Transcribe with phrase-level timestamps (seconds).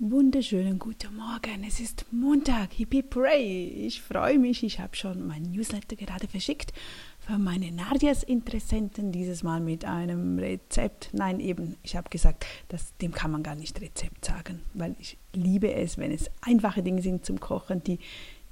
[0.00, 1.64] Wunderschönen guten Morgen.
[1.66, 2.72] Es ist Montag.
[2.72, 3.66] Hippie Pray.
[3.66, 4.62] Ich freue mich.
[4.62, 6.72] Ich habe schon mein Newsletter gerade verschickt
[7.18, 9.10] für meine Nardias-Interessenten.
[9.10, 11.10] Dieses Mal mit einem Rezept.
[11.14, 15.18] Nein, eben, ich habe gesagt, dass, dem kann man gar nicht Rezept sagen, weil ich
[15.32, 17.98] liebe es, wenn es einfache Dinge sind zum Kochen, die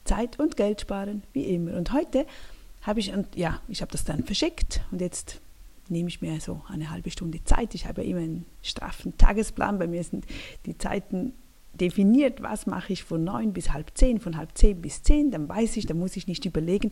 [0.04, 1.76] Zeit und Geld sparen, wie immer.
[1.76, 2.26] Und heute
[2.82, 5.40] habe ich, und ja, ich habe das dann verschickt und jetzt
[5.90, 7.74] nehme ich mir so eine halbe Stunde Zeit.
[7.74, 9.78] Ich habe ja immer einen straffen Tagesplan.
[9.78, 10.26] Bei mir sind
[10.66, 11.32] die Zeiten
[11.74, 15.30] definiert, was mache ich von neun bis halb zehn, von halb zehn bis zehn.
[15.30, 16.90] Dann weiß ich, dann muss ich nicht überlegen,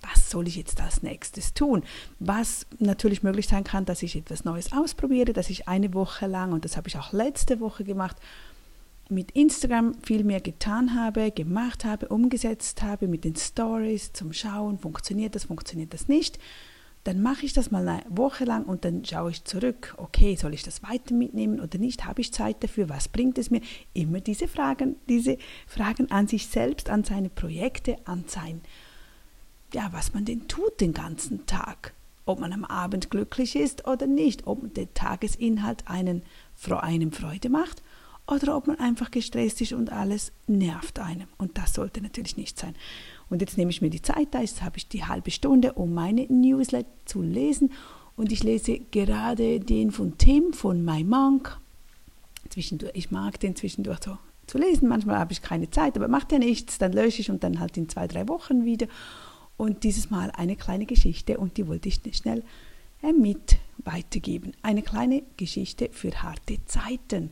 [0.00, 1.82] was soll ich jetzt als nächstes tun?
[2.18, 6.52] Was natürlich möglich sein kann, dass ich etwas Neues ausprobiere, dass ich eine Woche lang,
[6.52, 8.16] und das habe ich auch letzte Woche gemacht,
[9.08, 14.78] mit Instagram viel mehr getan habe, gemacht habe, umgesetzt habe, mit den Stories zum Schauen,
[14.78, 16.38] funktioniert das, funktioniert das nicht
[17.04, 20.54] dann mache ich das mal eine Woche lang und dann schaue ich zurück, okay, soll
[20.54, 22.06] ich das weiter mitnehmen oder nicht?
[22.06, 22.88] Habe ich Zeit dafür?
[22.88, 23.60] Was bringt es mir?
[23.92, 25.36] Immer diese Fragen, diese
[25.66, 28.62] Fragen an sich selbst, an seine Projekte, an sein,
[29.74, 31.92] ja, was man denn tut den ganzen Tag.
[32.26, 36.22] Ob man am Abend glücklich ist oder nicht, ob der Tagesinhalt einen,
[36.70, 37.82] einem Freude macht
[38.26, 41.28] oder ob man einfach gestresst ist und alles nervt einem.
[41.36, 42.74] Und das sollte natürlich nicht sein.
[43.30, 45.94] Und jetzt nehme ich mir die Zeit, da ist, habe ich die halbe Stunde, um
[45.94, 47.72] meine Newsletter zu lesen.
[48.16, 51.58] Und ich lese gerade den von Tim, von My Monk.
[52.48, 54.88] Zwischendurch, ich mag den zwischendurch so zu lesen.
[54.88, 56.78] Manchmal habe ich keine Zeit, aber macht ja nichts.
[56.78, 58.86] Dann lösche ich und dann halt in zwei, drei Wochen wieder.
[59.56, 62.42] Und dieses Mal eine kleine Geschichte und die wollte ich schnell
[63.02, 64.52] äh, mit weitergeben.
[64.62, 67.30] Eine kleine Geschichte für harte Zeiten.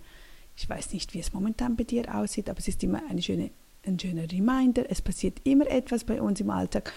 [0.56, 3.50] Ich weiß nicht, wie es momentan bei dir aussieht, aber es ist immer eine schöne
[3.86, 4.84] ein schöner Reminder.
[4.88, 6.92] Es passiert immer etwas bei uns im Alltag.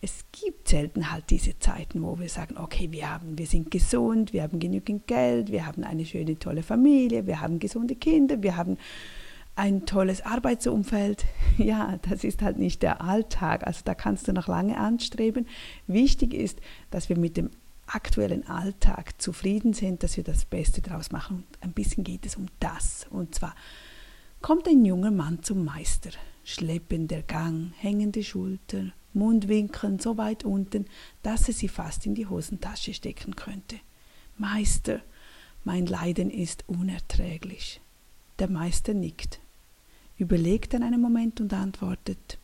[0.00, 4.32] Es gibt selten halt diese Zeiten, wo wir sagen, okay, wir haben, wir sind gesund,
[4.32, 8.56] wir haben genügend Geld, wir haben eine schöne, tolle Familie, wir haben gesunde Kinder, wir
[8.56, 8.78] haben
[9.56, 11.24] ein tolles Arbeitsumfeld.
[11.58, 13.66] Ja, das ist halt nicht der Alltag.
[13.66, 15.48] Also da kannst du noch lange anstreben.
[15.88, 16.60] Wichtig ist,
[16.92, 17.50] dass wir mit dem
[17.88, 21.42] aktuellen Alltag zufrieden sind, dass wir das Beste daraus machen.
[21.60, 23.06] ein bisschen geht es um das.
[23.10, 23.56] Und zwar
[24.40, 26.10] kommt ein junger Mann zum Meister.
[26.44, 30.86] Schleppender Gang, hängende Schulter, Mundwinkeln so weit unten,
[31.22, 33.76] dass er sie fast in die Hosentasche stecken könnte.
[34.36, 35.00] Meister,
[35.64, 37.80] mein Leiden ist unerträglich.
[38.38, 39.40] Der Meister nickt,
[40.16, 42.38] überlegt dann einen Moment und antwortet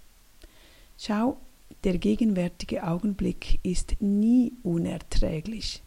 [0.98, 1.38] Schau,
[1.84, 5.82] der gegenwärtige Augenblick ist nie unerträglich.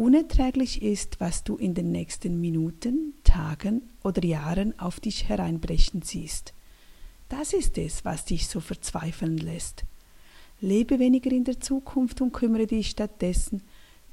[0.00, 6.54] Unerträglich ist, was du in den nächsten Minuten, Tagen oder Jahren auf dich hereinbrechen siehst.
[7.28, 9.84] Das ist es, was dich so verzweifeln lässt.
[10.62, 13.60] Lebe weniger in der Zukunft und kümmere dich stattdessen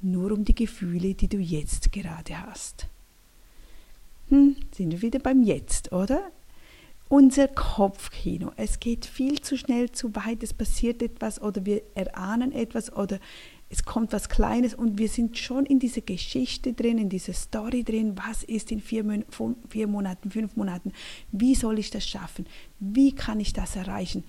[0.02, 2.86] nur um die Gefühle, die du jetzt gerade hast.
[4.28, 6.20] Hm, sind wir wieder beim Jetzt, oder?
[7.08, 8.52] Unser Kopfkino.
[8.56, 13.18] Es geht viel zu schnell, zu weit, es passiert etwas oder wir erahnen etwas oder
[13.70, 17.84] es kommt was Kleines und wir sind schon in dieser Geschichte drin, in dieser Story
[17.84, 18.16] drin.
[18.16, 19.04] Was ist in vier,
[19.68, 20.92] vier Monaten, fünf Monaten?
[21.32, 22.46] Wie soll ich das schaffen?
[22.80, 24.24] Wie kann ich das erreichen?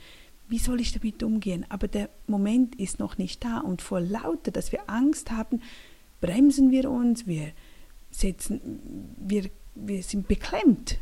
[0.49, 1.65] Wie soll ich damit umgehen?
[1.69, 5.61] Aber der Moment ist noch nicht da und vor lauter, dass wir Angst haben,
[6.19, 7.51] bremsen wir uns, wir,
[8.11, 10.99] setzen, wir, wir sind beklemmt.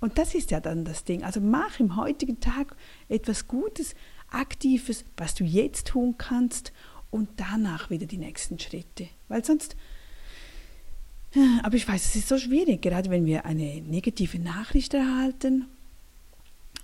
[0.00, 1.24] Und das ist ja dann das Ding.
[1.24, 2.76] Also mach im heutigen Tag
[3.08, 3.94] etwas Gutes,
[4.30, 6.72] Aktives, was du jetzt tun kannst
[7.10, 9.08] und danach wieder die nächsten Schritte.
[9.28, 9.76] Weil sonst,
[11.62, 15.66] aber ich weiß, es ist so schwierig, gerade wenn wir eine negative Nachricht erhalten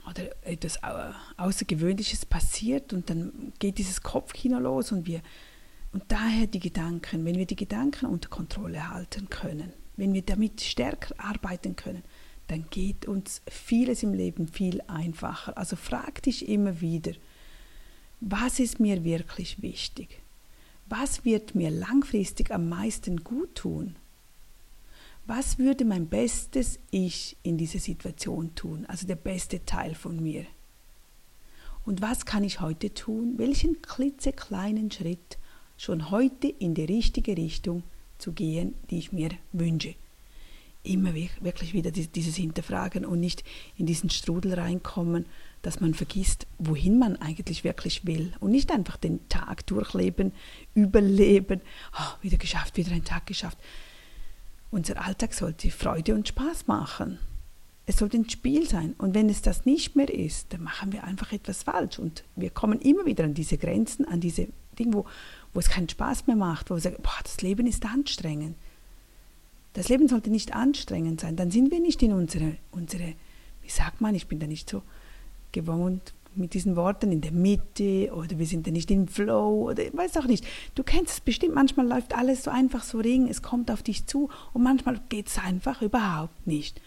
[0.08, 0.80] oder etwas
[1.36, 5.22] Außergewöhnliches passiert und dann geht dieses Kopfkino los und wir,
[5.92, 10.60] und daher die Gedanken, wenn wir die Gedanken unter Kontrolle halten können, wenn wir damit
[10.60, 12.02] stärker arbeiten können,
[12.48, 15.56] dann geht uns vieles im Leben viel einfacher.
[15.56, 17.12] Also frag dich immer wieder,
[18.24, 20.20] was ist mir wirklich wichtig?
[20.86, 23.96] Was wird mir langfristig am meisten gut tun?
[25.26, 30.46] Was würde mein bestes Ich in dieser Situation tun, also der beste Teil von mir?
[31.84, 33.34] Und was kann ich heute tun?
[33.38, 35.38] Welchen klitzekleinen Schritt
[35.76, 37.82] schon heute in die richtige Richtung
[38.18, 39.96] zu gehen, die ich mir wünsche?
[40.84, 43.42] Immer wirklich wieder dieses Hinterfragen und nicht
[43.76, 45.26] in diesen Strudel reinkommen
[45.62, 50.32] dass man vergisst, wohin man eigentlich wirklich will und nicht einfach den Tag durchleben,
[50.74, 51.60] überleben,
[51.96, 53.58] oh, wieder geschafft, wieder ein Tag geschafft.
[54.70, 57.18] Unser Alltag sollte Freude und Spaß machen.
[57.86, 58.94] Es sollte ein Spiel sein.
[58.98, 61.98] Und wenn es das nicht mehr ist, dann machen wir einfach etwas falsch.
[61.98, 64.48] Und wir kommen immer wieder an diese Grenzen, an diese
[64.78, 65.06] Dinge, wo,
[65.52, 68.56] wo es keinen Spaß mehr macht, wo wir sagen, boah, das Leben ist anstrengend.
[69.74, 71.36] Das Leben sollte nicht anstrengend sein.
[71.36, 73.14] Dann sind wir nicht in unsere, unsere
[73.62, 74.82] wie sagt man, ich bin da nicht so
[75.52, 79.84] gewohnt mit diesen Worten in der Mitte oder wir sind da nicht im Flow oder
[79.84, 80.46] ich weiß auch nicht.
[80.74, 84.06] Du kennst es bestimmt, manchmal läuft alles so einfach so ring, es kommt auf dich
[84.06, 86.80] zu und manchmal geht es einfach überhaupt nicht.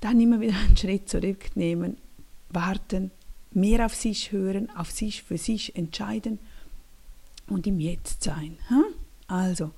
[0.00, 1.96] Dann immer wieder einen Schritt zurücknehmen,
[2.48, 3.12] warten,
[3.52, 6.38] mehr auf sich hören, auf sich für sich entscheiden
[7.48, 8.58] und im Jetzt sein.
[9.28, 9.70] Also,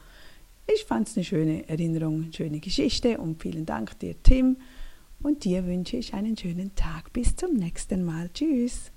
[0.72, 4.56] ich fand es eine schöne Erinnerung, eine schöne Geschichte und vielen Dank dir, Tim.
[5.24, 7.14] Und dir wünsche ich einen schönen Tag.
[7.14, 8.28] Bis zum nächsten Mal.
[8.34, 8.92] Tschüss.